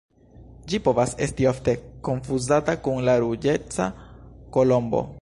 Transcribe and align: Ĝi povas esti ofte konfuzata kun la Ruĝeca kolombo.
Ĝi 0.71 0.79
povas 0.87 1.13
esti 1.25 1.47
ofte 1.51 1.75
konfuzata 2.09 2.77
kun 2.89 3.07
la 3.11 3.19
Ruĝeca 3.25 3.91
kolombo. 4.57 5.09